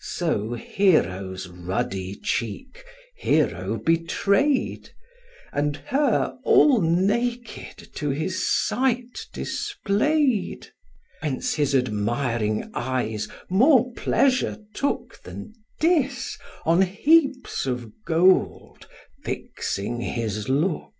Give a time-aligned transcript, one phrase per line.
[0.00, 2.86] So Hero's ruddy cheek
[3.16, 4.88] Hero betray'd,
[5.52, 10.72] And her all naked to his sight display'd:
[11.20, 18.88] Whence his admiring eyes more pleasure took Than Dis, on heaps of gold
[19.22, 20.94] fixing his look.